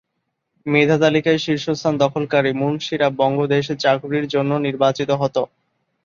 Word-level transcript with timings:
মেধাতালিকায় 0.65 1.39
শীর্ষস্থান 1.39 1.93
দখলকারী 2.03 2.51
মুনশিরা 2.53 3.07
বঙ্গদেশে 3.19 3.73
চাকুরির 3.83 4.25
জন্য 4.27 4.51
নির্বাচিত 4.65 5.09
হতো। 5.21 5.41